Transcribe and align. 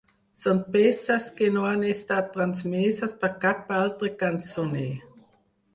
Són 0.43 0.61
peces 0.75 1.27
que 1.41 1.49
no 1.57 1.67
han 1.73 1.83
estat 1.91 2.33
transmeses 2.39 3.15
per 3.25 3.33
cap 3.47 3.71
altre 3.83 4.13
cançoner. 4.25 4.93